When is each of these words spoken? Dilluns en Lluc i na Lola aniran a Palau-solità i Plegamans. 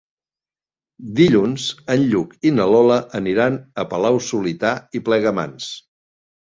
Dilluns 1.19 1.65
en 1.97 2.07
Lluc 2.15 2.33
i 2.51 2.53
na 2.57 2.67
Lola 2.73 2.99
aniran 3.23 3.63
a 3.85 3.89
Palau-solità 3.95 4.77
i 5.03 5.07
Plegamans. 5.07 5.75